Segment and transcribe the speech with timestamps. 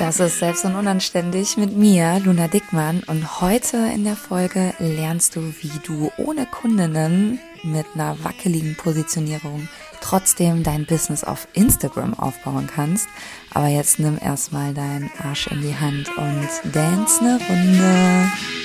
[0.00, 3.02] Das ist Selbst und Unanständig mit mir, Luna Dickmann.
[3.06, 9.68] Und heute in der Folge lernst du, wie du ohne Kundinnen mit einer wackeligen Positionierung
[10.00, 13.08] trotzdem dein Business auf Instagram aufbauen kannst.
[13.52, 18.59] Aber jetzt nimm erstmal deinen Arsch in die Hand und dance eine Runde.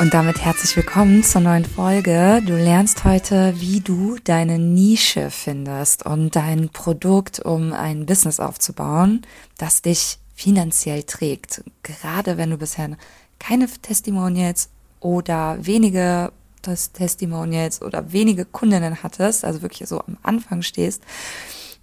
[0.00, 2.42] Und damit herzlich willkommen zur neuen Folge.
[2.44, 9.22] Du lernst heute, wie du deine Nische findest und dein Produkt, um ein Business aufzubauen,
[9.56, 11.62] das dich finanziell trägt.
[11.84, 12.96] Gerade wenn du bisher
[13.38, 21.02] keine Testimonials oder wenige Testimonials oder wenige Kundinnen hattest, also wirklich so am Anfang stehst.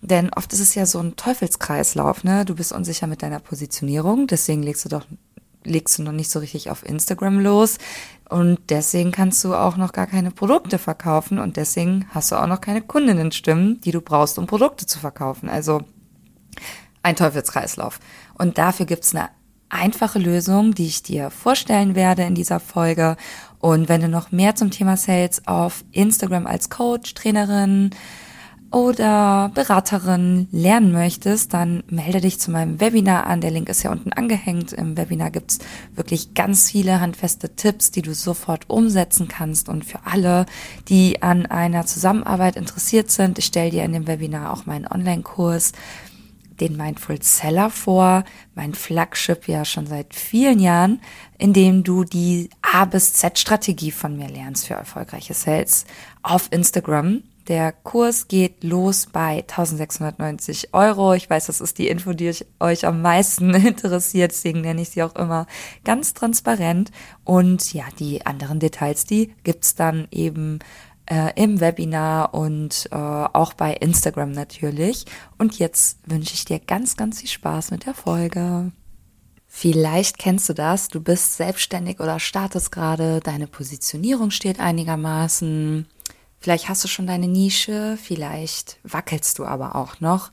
[0.01, 2.43] Denn oft ist es ja so ein Teufelskreislauf, ne?
[2.43, 5.05] Du bist unsicher mit deiner Positionierung, deswegen legst du doch
[5.63, 7.77] legst du noch nicht so richtig auf Instagram los
[8.29, 12.47] und deswegen kannst du auch noch gar keine Produkte verkaufen und deswegen hast du auch
[12.47, 15.49] noch keine Kundinnenstimmen, die du brauchst, um Produkte zu verkaufen.
[15.49, 15.81] Also
[17.03, 17.99] ein Teufelskreislauf.
[18.37, 19.29] Und dafür gibt's eine
[19.67, 23.17] einfache Lösung, die ich dir vorstellen werde in dieser Folge.
[23.59, 27.91] Und wenn du noch mehr zum Thema Sales auf Instagram als Coach, Trainerin,
[28.71, 33.41] oder Beraterin lernen möchtest, dann melde dich zu meinem Webinar an.
[33.41, 34.71] Der Link ist ja unten angehängt.
[34.71, 35.59] Im Webinar gibt's
[35.93, 39.67] wirklich ganz viele handfeste Tipps, die du sofort umsetzen kannst.
[39.67, 40.45] Und für alle,
[40.87, 45.73] die an einer Zusammenarbeit interessiert sind, ich stelle dir in dem Webinar auch meinen Online-Kurs,
[46.61, 48.23] den Mindful Seller vor,
[48.55, 51.01] mein Flagship ja schon seit vielen Jahren,
[51.37, 55.85] in dem du die A bis Z Strategie von mir lernst für erfolgreiche Sales
[56.21, 61.13] auf Instagram der Kurs geht los bei 1690 Euro.
[61.13, 65.03] Ich weiß, das ist die Info, die euch am meisten interessiert, deswegen nenne ich sie
[65.03, 65.47] auch immer
[65.83, 66.91] ganz transparent.
[67.23, 70.59] Und ja, die anderen Details, die gibt's dann eben
[71.07, 75.05] äh, im Webinar und äh, auch bei Instagram natürlich.
[75.37, 78.71] Und jetzt wünsche ich dir ganz, ganz viel Spaß mit der Folge.
[79.53, 85.87] Vielleicht kennst du das, du bist selbstständig oder startest gerade, deine Positionierung steht einigermaßen
[86.41, 90.31] Vielleicht hast du schon deine Nische, vielleicht wackelst du aber auch noch,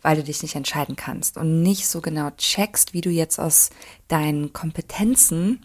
[0.00, 3.68] weil du dich nicht entscheiden kannst und nicht so genau checkst, wie du jetzt aus
[4.08, 5.60] deinen Kompetenzen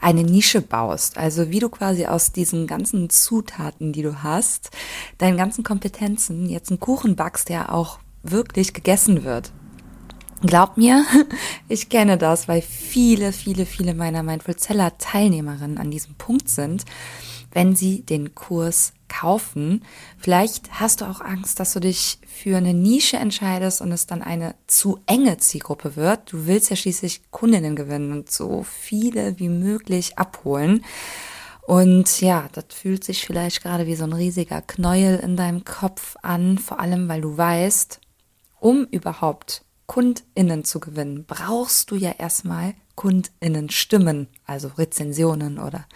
[0.00, 1.18] eine Nische baust.
[1.18, 4.70] Also wie du quasi aus diesen ganzen Zutaten, die du hast,
[5.18, 9.50] deinen ganzen Kompetenzen jetzt einen Kuchen backst, der auch wirklich gegessen wird.
[10.42, 11.04] Glaub mir,
[11.68, 16.84] ich kenne das, weil viele, viele, viele meiner Mindful Seller Teilnehmerinnen an diesem Punkt sind,
[17.50, 19.84] wenn sie den Kurs kaufen.
[20.18, 24.22] Vielleicht hast du auch Angst, dass du dich für eine Nische entscheidest und es dann
[24.22, 26.32] eine zu enge Zielgruppe wird.
[26.32, 30.84] Du willst ja schließlich Kundinnen gewinnen und so viele wie möglich abholen.
[31.62, 36.16] Und ja, das fühlt sich vielleicht gerade wie so ein riesiger Knäuel in deinem Kopf
[36.22, 38.00] an, vor allem weil du weißt,
[38.60, 45.86] um überhaupt Kundinnen zu gewinnen, brauchst du ja erstmal Kundinnen Stimmen, also Rezensionen oder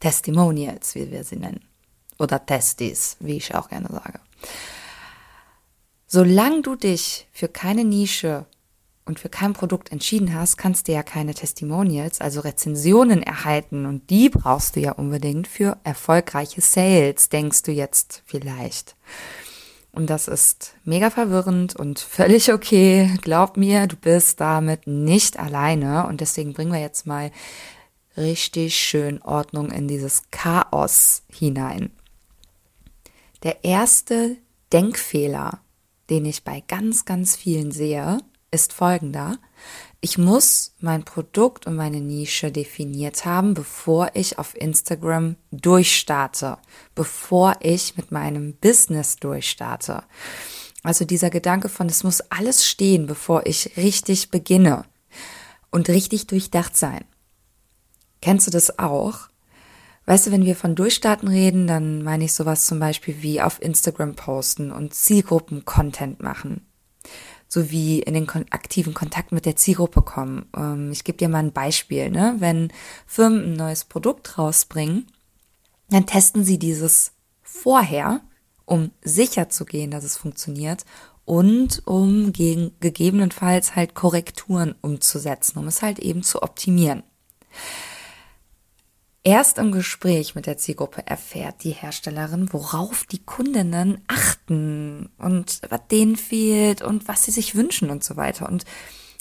[0.00, 1.60] Testimonials, wie wir sie nennen
[2.18, 4.20] oder Testis, wie ich auch gerne sage.
[6.06, 8.46] Solange du dich für keine Nische
[9.04, 14.08] und für kein Produkt entschieden hast, kannst du ja keine Testimonials, also Rezensionen erhalten und
[14.10, 18.96] die brauchst du ja unbedingt für erfolgreiche Sales, denkst du jetzt vielleicht.
[19.94, 23.10] Und das ist mega verwirrend und völlig okay.
[23.22, 27.30] Glaub mir, du bist damit nicht alleine und deswegen bringen wir jetzt mal
[28.16, 31.90] richtig schön Ordnung in dieses Chaos hinein.
[33.44, 34.38] Der erste
[34.72, 35.60] Denkfehler,
[36.08, 38.18] den ich bei ganz, ganz vielen sehe,
[38.50, 39.36] ist folgender.
[40.00, 46.56] Ich muss mein Produkt und meine Nische definiert haben, bevor ich auf Instagram durchstarte,
[46.94, 50.04] bevor ich mit meinem Business durchstarte.
[50.82, 54.86] Also dieser Gedanke von, es muss alles stehen, bevor ich richtig beginne
[55.70, 57.04] und richtig durchdacht sein.
[58.22, 59.28] Kennst du das auch?
[60.06, 63.60] Weißt du, wenn wir von Durchstarten reden, dann meine ich sowas zum Beispiel wie auf
[63.62, 66.66] Instagram posten und Zielgruppen-Content machen.
[67.48, 70.46] Sowie in den aktiven Kontakt mit der Zielgruppe kommen.
[70.56, 72.10] Ähm, ich gebe dir mal ein Beispiel.
[72.10, 72.34] Ne?
[72.38, 72.72] Wenn
[73.06, 75.06] Firmen ein neues Produkt rausbringen,
[75.88, 77.12] dann testen sie dieses
[77.42, 78.20] vorher,
[78.66, 80.84] um sicher zu gehen, dass es funktioniert
[81.24, 87.02] und um gegen, gegebenenfalls halt Korrekturen umzusetzen, um es halt eben zu optimieren.
[89.26, 95.80] Erst im Gespräch mit der Zielgruppe erfährt die Herstellerin, worauf die Kundinnen achten und was
[95.90, 98.46] denen fehlt und was sie sich wünschen und so weiter.
[98.46, 98.64] Und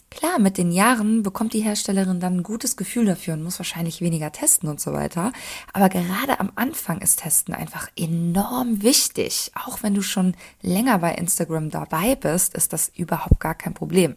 [0.09, 3.99] Klar, mit den Jahren bekommt die Herstellerin dann ein gutes Gefühl dafür und muss wahrscheinlich
[3.99, 5.33] weniger testen und so weiter.
[5.73, 9.51] Aber gerade am Anfang ist Testen einfach enorm wichtig.
[9.55, 14.15] Auch wenn du schon länger bei Instagram dabei bist, ist das überhaupt gar kein Problem.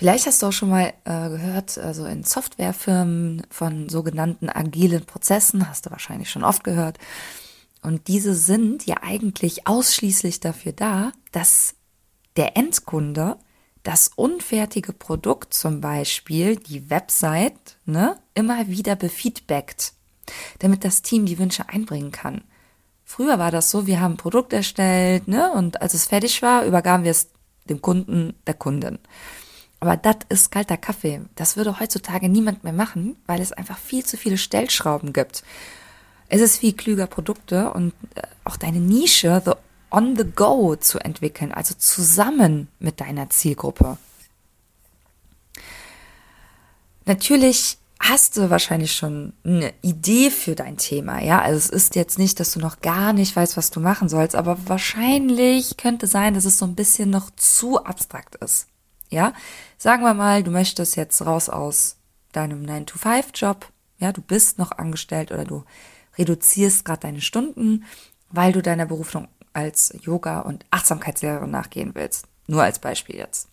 [0.00, 5.68] Vielleicht hast du auch schon mal äh, gehört, also in Softwarefirmen von sogenannten agilen Prozessen,
[5.68, 6.96] hast du wahrscheinlich schon oft gehört.
[7.82, 11.74] Und diese sind ja eigentlich ausschließlich dafür da, dass
[12.38, 13.36] der Endkunde
[13.82, 19.92] das unfertige Produkt zum Beispiel, die Website, ne, immer wieder befeedbackt,
[20.60, 22.40] damit das Team die Wünsche einbringen kann.
[23.04, 26.64] Früher war das so, wir haben ein Produkt erstellt, ne, und als es fertig war,
[26.64, 27.28] übergaben wir es
[27.68, 28.98] dem Kunden, der Kundin.
[29.80, 31.22] Aber das ist kalter Kaffee.
[31.34, 35.42] Das würde heutzutage niemand mehr machen, weil es einfach viel zu viele Stellschrauben gibt.
[36.28, 39.52] Es ist wie klüger Produkte und äh, auch deine Nische, the
[39.90, 43.98] on the go zu entwickeln, also zusammen mit deiner Zielgruppe.
[47.06, 51.40] Natürlich hast du wahrscheinlich schon eine Idee für dein Thema, ja?
[51.40, 54.36] Also es ist jetzt nicht, dass du noch gar nicht weißt, was du machen sollst,
[54.36, 58.69] aber wahrscheinlich könnte sein, dass es so ein bisschen noch zu abstrakt ist.
[59.10, 59.32] Ja?
[59.76, 61.96] Sagen wir mal, du möchtest jetzt raus aus
[62.32, 63.66] deinem 9-to-5-Job,
[63.98, 65.64] ja, du bist noch angestellt oder du
[66.16, 67.84] reduzierst gerade deine Stunden,
[68.30, 72.26] weil du deiner Berufung als Yoga- und Achtsamkeitslehrerin nachgehen willst.
[72.46, 73.48] Nur als Beispiel jetzt.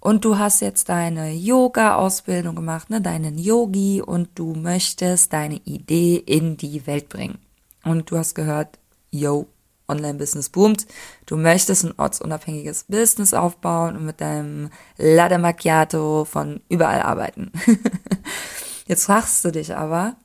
[0.00, 6.16] Und du hast jetzt deine Yoga-Ausbildung gemacht, ne, deinen Yogi und du möchtest deine Idee
[6.16, 7.38] in die Welt bringen.
[7.82, 8.78] Und du hast gehört,
[9.10, 9.46] yo,
[9.88, 10.86] Online-Business boomt.
[11.26, 17.52] Du möchtest ein ortsunabhängiges Business aufbauen und mit deinem Latte Macchiato von überall arbeiten.
[18.86, 20.16] jetzt fragst du dich aber,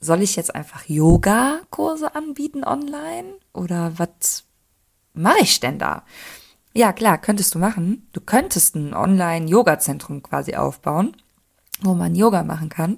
[0.00, 3.34] soll ich jetzt einfach Yoga-Kurse anbieten online?
[3.52, 4.44] Oder was
[5.14, 6.04] mache ich denn da?
[6.74, 8.08] Ja, klar, könntest du machen.
[8.12, 11.16] Du könntest ein Online-Yoga-Zentrum quasi aufbauen,
[11.82, 12.96] wo man Yoga machen kann.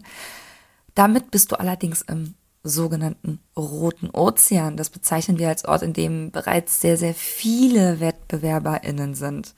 [0.94, 2.34] Damit bist du allerdings im
[2.64, 4.76] sogenannten Roten Ozean.
[4.76, 9.54] Das bezeichnen wir als Ort, in dem bereits sehr, sehr viele WettbewerberInnen sind.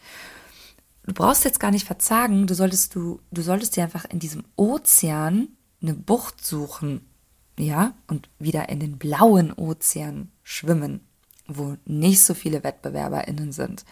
[1.05, 4.44] Du brauchst jetzt gar nicht verzagen, du solltest du, du solltest dir einfach in diesem
[4.56, 5.49] Ozean
[5.81, 7.06] eine Bucht suchen,
[7.58, 11.00] ja, und wieder in den blauen Ozean schwimmen
[11.49, 13.85] wo nicht so viele WettbewerberInnen sind.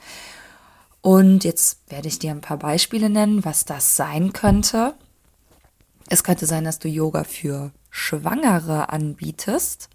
[1.01, 4.95] Und jetzt werde ich dir ein paar Beispiele nennen, was das sein könnte.
[6.09, 9.89] Es könnte sein, dass du Yoga für Schwangere anbietest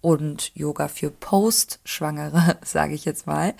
[0.00, 3.54] und Yoga für Post-Schwangere, sage ich jetzt mal.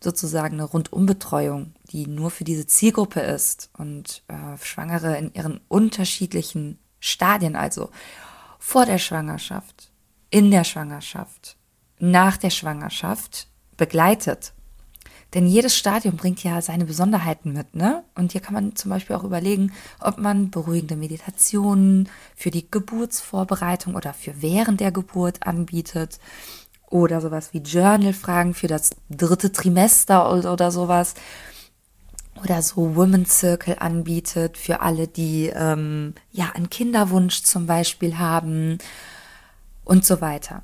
[0.00, 6.78] Sozusagen eine Rundumbetreuung, die nur für diese Zielgruppe ist und äh, Schwangere in ihren unterschiedlichen
[7.00, 7.90] Stadien, also
[8.58, 9.92] vor der Schwangerschaft,
[10.30, 11.58] in der Schwangerschaft,
[11.98, 14.54] nach der Schwangerschaft begleitet.
[15.34, 18.02] Denn jedes Stadium bringt ja seine Besonderheiten mit, ne?
[18.14, 23.94] Und hier kann man zum Beispiel auch überlegen, ob man beruhigende Meditationen für die Geburtsvorbereitung
[23.94, 26.18] oder für während der Geburt anbietet
[26.88, 31.14] oder sowas wie Journal-Fragen für das dritte Trimester oder, oder sowas
[32.42, 38.78] oder so Women's Circle anbietet für alle, die ähm, ja einen Kinderwunsch zum Beispiel haben
[39.84, 40.62] und so weiter.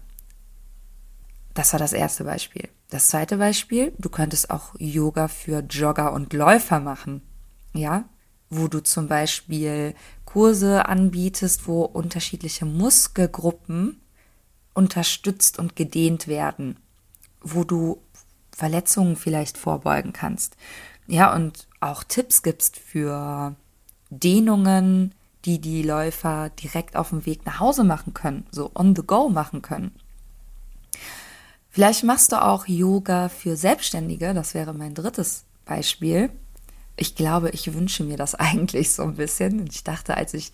[1.52, 2.68] Das war das erste Beispiel.
[2.94, 7.22] Das zweite Beispiel, du könntest auch Yoga für Jogger und Läufer machen.
[7.72, 8.04] Ja,
[8.50, 14.00] wo du zum Beispiel Kurse anbietest, wo unterschiedliche Muskelgruppen
[14.74, 16.76] unterstützt und gedehnt werden,
[17.40, 18.00] wo du
[18.52, 20.56] Verletzungen vielleicht vorbeugen kannst.
[21.08, 23.56] Ja, und auch Tipps gibst für
[24.10, 25.16] Dehnungen,
[25.46, 29.30] die die Läufer direkt auf dem Weg nach Hause machen können, so on the go
[29.30, 29.90] machen können.
[31.74, 36.30] Vielleicht machst du auch Yoga für Selbstständige, das wäre mein drittes Beispiel.
[36.94, 39.58] Ich glaube, ich wünsche mir das eigentlich so ein bisschen.
[39.58, 40.52] Und ich dachte, als ich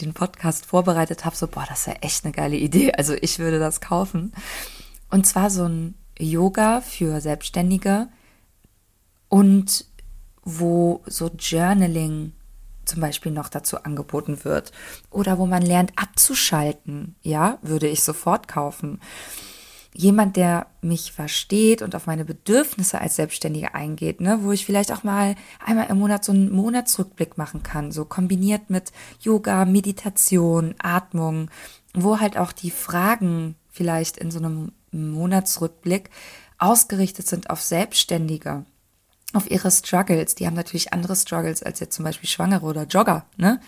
[0.00, 2.90] den Podcast vorbereitet habe, so, boah, das wäre echt eine geile Idee.
[2.96, 4.32] Also ich würde das kaufen.
[5.10, 8.08] Und zwar so ein Yoga für Selbstständige
[9.28, 9.84] und
[10.42, 12.32] wo so Journaling
[12.86, 14.72] zum Beispiel noch dazu angeboten wird.
[15.10, 17.14] Oder wo man lernt abzuschalten.
[17.20, 19.00] Ja, würde ich sofort kaufen
[19.94, 24.90] jemand, der mich versteht und auf meine Bedürfnisse als Selbstständige eingeht, ne, wo ich vielleicht
[24.90, 25.34] auch mal
[25.64, 31.50] einmal im Monat so einen Monatsrückblick machen kann, so kombiniert mit Yoga, Meditation, Atmung,
[31.94, 36.10] wo halt auch die Fragen vielleicht in so einem Monatsrückblick
[36.58, 38.64] ausgerichtet sind auf Selbstständige,
[39.34, 40.34] auf ihre Struggles.
[40.34, 43.60] Die haben natürlich andere Struggles als jetzt zum Beispiel Schwangere oder Jogger, ne?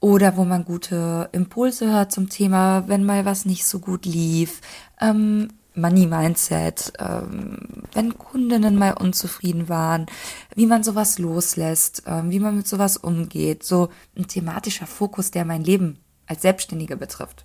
[0.00, 4.60] Oder wo man gute Impulse hört zum Thema, wenn mal was nicht so gut lief,
[5.00, 7.58] ähm, Money Mindset, ähm,
[7.92, 10.06] wenn Kundinnen mal unzufrieden waren,
[10.54, 15.44] wie man sowas loslässt, ähm, wie man mit sowas umgeht, so ein thematischer Fokus, der
[15.44, 17.44] mein Leben als Selbstständige betrifft.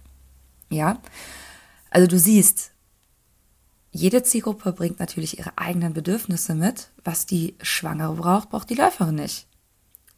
[0.69, 1.01] Ja,
[1.89, 2.71] also du siehst,
[3.91, 6.91] jede Zielgruppe bringt natürlich ihre eigenen Bedürfnisse mit.
[7.03, 9.47] Was die Schwangere braucht, braucht die Läuferin nicht.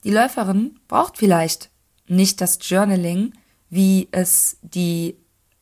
[0.04, 1.72] Die Läuferin braucht vielleicht
[2.16, 3.34] nicht das Journaling,
[3.70, 5.16] wie es die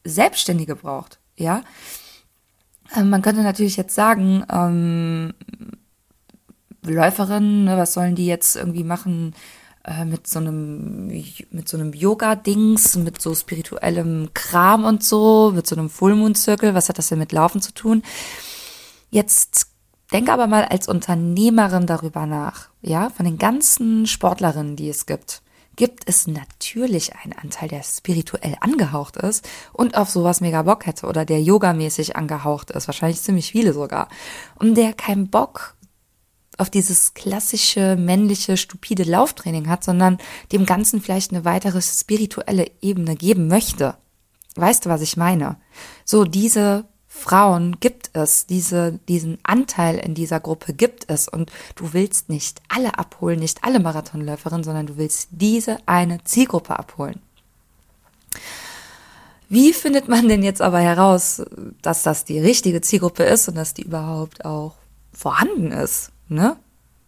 [0.04, 1.20] Selbstständige braucht.
[1.38, 1.64] Ja,
[2.96, 5.34] ähm, man könnte natürlich jetzt sagen, ähm,
[6.84, 9.34] Läuferinnen, ne, was sollen die jetzt irgendwie machen
[9.86, 11.08] äh, mit so einem
[11.52, 16.90] mit so einem Yoga-Dings, mit so spirituellem Kram und so, mit so einem Fullmoon-Zirkel, was
[16.90, 18.04] hat das denn mit Laufen zu tun?
[19.10, 19.68] Jetzt
[20.12, 25.42] denke aber mal als Unternehmerin darüber nach, ja, von den ganzen Sportlerinnen, die es gibt
[25.76, 31.08] gibt es natürlich einen Anteil, der spirituell angehaucht ist und auf sowas mega Bock hätte
[31.08, 34.08] oder der yogamäßig angehaucht ist, wahrscheinlich ziemlich viele sogar,
[34.60, 35.76] und der keinen Bock
[36.58, 40.20] auf dieses klassische männliche stupide Lauftraining hat, sondern
[40.52, 43.96] dem Ganzen vielleicht eine weitere spirituelle Ebene geben möchte.
[44.56, 45.58] Weißt du, was ich meine?
[46.06, 51.92] So diese Frauen gibt es, diese, diesen Anteil in dieser Gruppe gibt es und du
[51.92, 57.22] willst nicht alle abholen, nicht alle Marathonläuferinnen, sondern du willst diese eine Zielgruppe abholen.
[59.50, 61.44] Wie findet man denn jetzt aber heraus,
[61.82, 64.76] dass das die richtige Zielgruppe ist und dass die überhaupt auch
[65.12, 66.56] vorhanden ist, ne?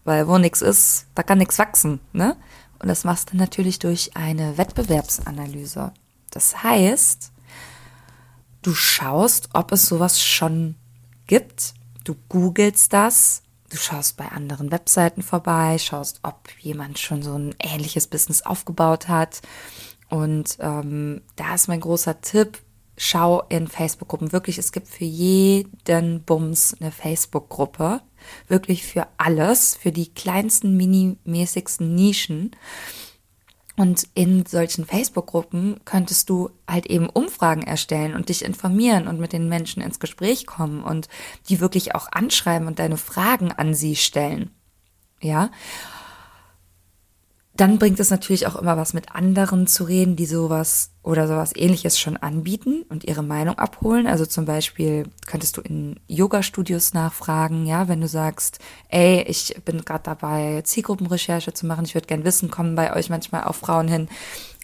[0.03, 2.35] Weil wo nichts ist, da kann nichts wachsen, ne?
[2.79, 5.93] Und das machst du natürlich durch eine Wettbewerbsanalyse.
[6.29, 7.31] Das heißt,
[8.63, 10.75] Du schaust, ob es sowas schon
[11.27, 11.73] gibt.
[12.05, 13.43] Du googelst das.
[13.69, 19.09] Du schaust bei anderen Webseiten vorbei, schaust, ob jemand schon so ein ähnliches Business aufgebaut
[19.09, 19.41] hat.
[20.09, 22.59] Und ähm, da ist mein großer Tipp,
[22.95, 24.31] schau in Facebook-Gruppen.
[24.31, 28.01] Wirklich, es gibt für jeden Bums eine Facebook-Gruppe.
[28.47, 32.51] Wirklich für alles, für die kleinsten, minimäßigsten Nischen.
[33.75, 39.33] Und in solchen Facebook-Gruppen könntest du halt eben Umfragen erstellen und dich informieren und mit
[39.33, 41.07] den Menschen ins Gespräch kommen und
[41.49, 44.51] die wirklich auch anschreiben und deine Fragen an sie stellen.
[45.21, 45.49] Ja
[47.55, 51.55] dann bringt es natürlich auch immer was mit anderen zu reden, die sowas oder sowas
[51.55, 54.07] ähnliches schon anbieten und ihre Meinung abholen.
[54.07, 58.57] Also zum Beispiel könntest du in Yoga-Studios nachfragen, ja, wenn du sagst,
[58.89, 63.09] ey, ich bin gerade dabei, Zielgruppenrecherche zu machen, ich würde gern wissen, kommen bei euch
[63.09, 64.07] manchmal auch Frauen hin,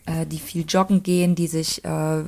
[0.08, 2.24] äh, die viel joggen gehen, die sich äh,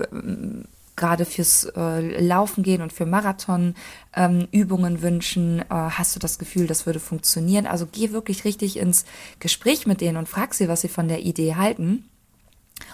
[1.02, 3.74] gerade fürs äh, Laufen gehen und für Marathon
[4.16, 5.60] ähm, Übungen wünschen?
[5.60, 7.66] Äh, hast du das Gefühl, das würde funktionieren?
[7.66, 9.06] Also geh wirklich richtig ins
[9.40, 12.06] Gespräch mit denen und frag sie, was sie von der Idee halten.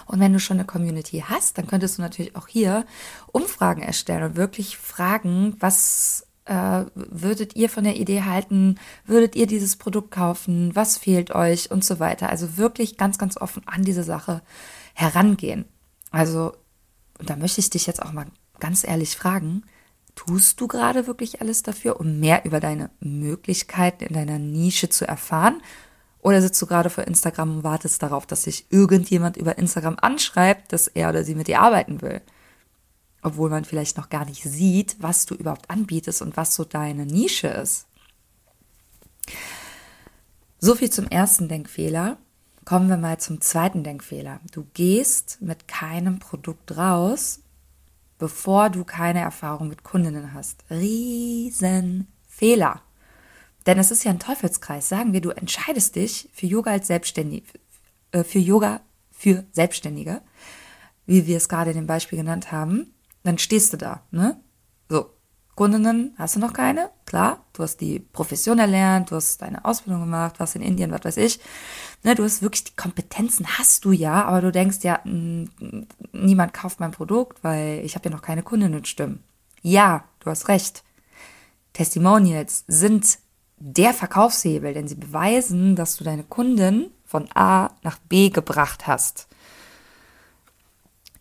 [0.06, 2.86] Und wenn du schon eine Community hast, dann könntest du natürlich auch hier
[3.30, 8.78] Umfragen erstellen und wirklich fragen, was äh, würdet ihr von der Idee halten?
[9.04, 10.74] Würdet ihr dieses Produkt kaufen?
[10.74, 11.70] Was fehlt euch?
[11.70, 12.30] Und so weiter.
[12.30, 14.42] Also wirklich ganz, ganz offen an diese Sache
[14.94, 15.66] herangehen.
[16.10, 16.54] Also
[17.18, 18.26] und da möchte ich dich jetzt auch mal
[18.60, 19.64] ganz ehrlich fragen,
[20.14, 25.06] tust du gerade wirklich alles dafür, um mehr über deine Möglichkeiten in deiner Nische zu
[25.06, 25.62] erfahren?
[26.20, 30.72] Oder sitzt du gerade vor Instagram und wartest darauf, dass sich irgendjemand über Instagram anschreibt,
[30.72, 32.20] dass er oder sie mit dir arbeiten will?
[33.22, 37.06] Obwohl man vielleicht noch gar nicht sieht, was du überhaupt anbietest und was so deine
[37.06, 37.86] Nische ist.
[40.58, 42.18] So viel zum ersten Denkfehler.
[42.68, 44.40] Kommen wir mal zum zweiten Denkfehler.
[44.52, 47.40] Du gehst mit keinem Produkt raus,
[48.18, 50.64] bevor du keine Erfahrung mit Kundinnen hast.
[50.68, 52.82] Riesenfehler.
[53.66, 54.86] Denn es ist ja ein Teufelskreis.
[54.86, 57.46] Sagen wir, du entscheidest dich für Yoga als Selbstständige,
[58.12, 58.82] äh, für Yoga
[59.12, 60.20] für Selbstständige,
[61.06, 64.38] wie wir es gerade in dem Beispiel genannt haben, dann stehst du da, ne?
[64.90, 65.08] So,
[65.58, 70.02] Kundinnen hast du noch keine, klar, du hast die Profession erlernt, du hast deine Ausbildung
[70.02, 71.40] gemacht, warst in Indien, was weiß ich.
[72.04, 76.78] Ne, du hast wirklich die Kompetenzen, hast du ja, aber du denkst ja, niemand kauft
[76.78, 79.24] mein Produkt, weil ich habe ja noch keine Kundinnenstimmen.
[79.60, 80.84] Ja, du hast recht.
[81.72, 83.18] Testimonials sind
[83.56, 89.26] der Verkaufshebel, denn sie beweisen, dass du deine Kunden von A nach B gebracht hast.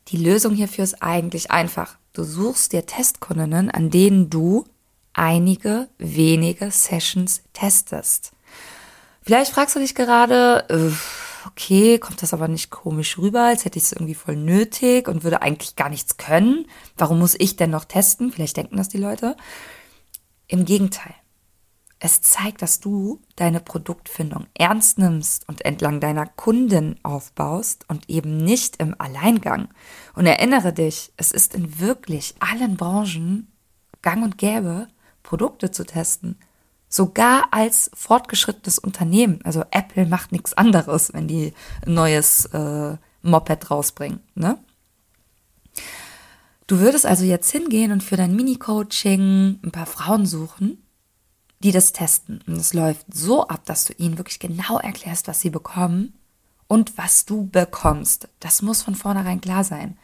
[0.10, 1.98] Die Lösung hierfür ist eigentlich einfach.
[2.18, 4.66] Du suchst dir Testkundinnen, an denen du
[5.14, 8.32] einige wenige Sessions testest.
[9.22, 13.78] Vielleicht fragst du dich gerade, äh, okay, kommt das aber nicht komisch rüber, als hätte
[13.78, 16.66] ich es irgendwie voll nötig und würde eigentlich gar nichts können.
[16.98, 18.32] Warum muss ich denn noch testen?
[18.32, 19.38] Vielleicht denken das die Leute.
[20.48, 21.14] Im Gegenteil.
[22.00, 28.38] Es zeigt, dass du deine Produktfindung ernst nimmst und entlang deiner Kunden aufbaust und eben
[28.38, 29.70] nicht im Alleingang.
[30.14, 33.52] Und erinnere dich, es ist in wirklich allen Branchen
[34.04, 34.88] gang und gäbe,
[35.24, 36.38] Produkte zu testen.
[36.88, 39.40] Sogar als fortgeschrittenes Unternehmen.
[39.44, 41.54] Also Apple macht nichts anderes, wenn die
[41.86, 44.20] ein neues äh, Moped rausbringen.
[44.36, 44.58] Ne?
[46.68, 50.84] Du würdest also jetzt hingehen und für dein Mini-Coaching ein paar Frauen suchen,
[51.60, 52.42] die das testen.
[52.48, 56.14] Und es läuft so ab, dass du ihnen wirklich genau erklärst, was sie bekommen
[56.68, 58.30] und was du bekommst.
[58.40, 59.98] Das muss von vornherein klar sein.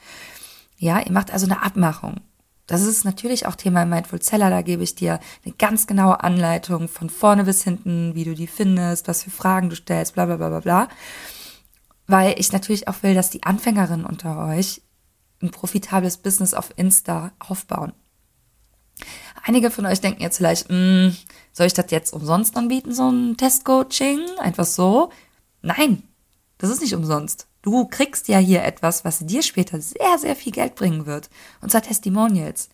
[0.78, 2.22] Ja, ihr macht also eine Abmachung.
[2.66, 4.50] Das ist natürlich auch Thema im Mindful Seller.
[4.50, 8.48] Da gebe ich dir eine ganz genaue Anleitung von vorne bis hinten, wie du die
[8.48, 10.88] findest, was für Fragen du stellst, bla bla bla bla bla.
[12.08, 14.82] Weil ich natürlich auch will, dass die Anfängerinnen unter euch
[15.42, 17.94] ein profitables Business auf Insta aufbauen.
[19.46, 21.18] Einige von euch denken jetzt vielleicht, mh, hm,
[21.52, 24.20] soll ich das jetzt umsonst anbieten, so ein Testcoaching?
[24.40, 25.12] Einfach so?
[25.62, 26.04] Nein,
[26.58, 27.48] das ist nicht umsonst.
[27.62, 31.30] Du kriegst ja hier etwas, was dir später sehr, sehr viel Geld bringen wird.
[31.62, 32.70] Und zwar Testimonials,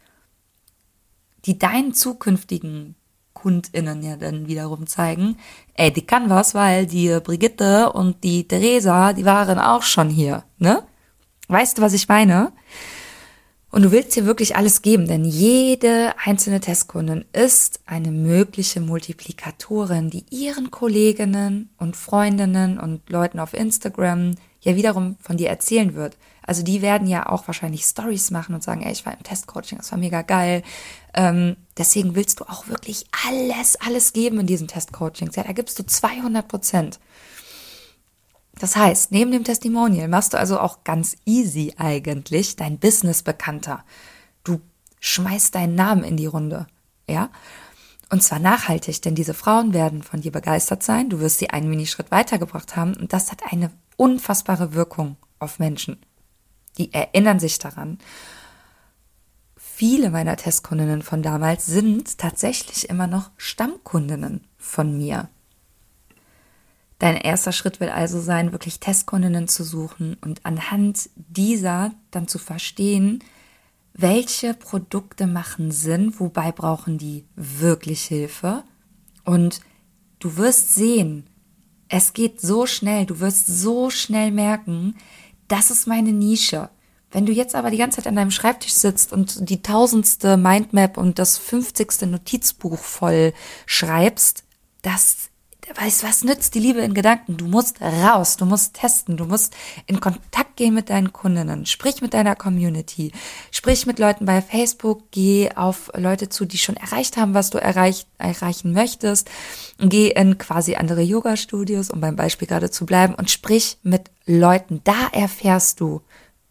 [1.46, 2.96] die deinen zukünftigen
[3.34, 5.38] KundInnen ja dann wiederum zeigen,
[5.74, 10.44] ey, die kann was, weil die Brigitte und die Theresa, die waren auch schon hier,
[10.58, 10.84] ne?
[11.48, 12.52] Weißt du, was ich meine?
[13.72, 20.10] Und du willst dir wirklich alles geben, denn jede einzelne Testkundin ist eine mögliche Multiplikatorin,
[20.10, 26.18] die ihren Kolleginnen und Freundinnen und Leuten auf Instagram ja wiederum von dir erzählen wird.
[26.42, 29.78] Also die werden ja auch wahrscheinlich Stories machen und sagen, ey, ich war im Testcoaching,
[29.78, 30.64] das war mega geil.
[31.14, 35.36] Ähm, deswegen willst du auch wirklich alles, alles geben in diesen Testcoachings.
[35.36, 37.00] Ja, da gibst du 200 Prozent.
[38.60, 43.86] Das heißt, neben dem Testimonial machst du also auch ganz easy eigentlich dein Business bekannter.
[44.44, 44.62] Du
[45.00, 46.68] schmeißt deinen Namen in die Runde,
[47.08, 47.30] ja?
[48.12, 51.70] Und zwar nachhaltig, denn diese Frauen werden von dir begeistert sein, du wirst sie einen
[51.70, 55.98] Minischritt weitergebracht haben und das hat eine unfassbare Wirkung auf Menschen.
[56.78, 58.00] Die erinnern sich daran.
[59.56, 65.30] Viele meiner Testkundinnen von damals sind tatsächlich immer noch Stammkundinnen von mir.
[67.00, 72.40] Dein erster Schritt wird also sein, wirklich Testkundinnen zu suchen und anhand dieser dann zu
[72.40, 73.24] verstehen,
[73.94, 78.64] welche Produkte machen Sinn, wobei brauchen die wirklich Hilfe.
[79.24, 79.62] Und
[80.20, 81.28] du wirst sehen,
[81.88, 84.96] es geht so schnell, du wirst so schnell merken,
[85.48, 86.70] das ist meine Nische.
[87.12, 90.98] Wenn du jetzt aber die ganze Zeit an deinem Schreibtisch sitzt und die tausendste Mindmap
[90.98, 93.34] und das fünfzigste Notizbuch voll
[93.66, 94.44] schreibst,
[94.84, 95.29] das
[95.76, 97.38] weißt was nützt die Liebe in Gedanken?
[97.38, 99.56] Du musst raus, du musst testen, du musst
[99.86, 103.12] in Kontakt gehen mit deinen Kundinnen, sprich mit deiner Community,
[103.52, 107.58] sprich mit Leuten bei Facebook, geh auf Leute zu, die schon erreicht haben, was du
[107.58, 109.30] erreich, erreichen möchtest,
[109.80, 114.82] geh in quasi andere Yoga-Studios, um beim Beispiel gerade zu bleiben, und sprich mit Leuten.
[114.84, 116.02] Da erfährst du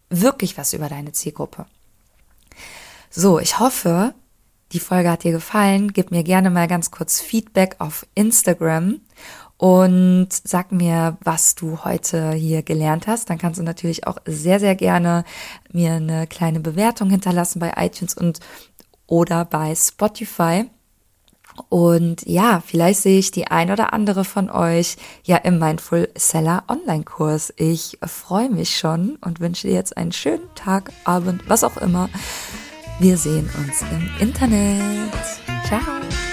[0.09, 1.65] wirklich was über deine Zielgruppe.
[3.09, 4.13] So, ich hoffe,
[4.71, 5.93] die Folge hat dir gefallen.
[5.93, 9.01] Gib mir gerne mal ganz kurz Feedback auf Instagram
[9.57, 13.29] und sag mir, was du heute hier gelernt hast.
[13.29, 15.25] Dann kannst du natürlich auch sehr, sehr gerne
[15.71, 18.39] mir eine kleine Bewertung hinterlassen bei iTunes und
[19.05, 20.65] oder bei Spotify.
[21.67, 26.63] Und ja, vielleicht sehe ich die ein oder andere von euch ja im Mindful Seller
[26.69, 27.53] Online-Kurs.
[27.57, 32.09] Ich freue mich schon und wünsche dir jetzt einen schönen Tag, Abend, was auch immer.
[32.99, 35.13] Wir sehen uns im Internet.
[35.65, 36.28] Ciao.